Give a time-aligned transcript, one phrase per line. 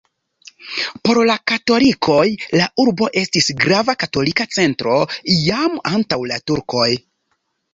[1.09, 2.23] Por la katolikoj
[2.61, 4.97] la urbo estis grava katolika centro
[5.45, 6.91] jam antaŭ la turkoj.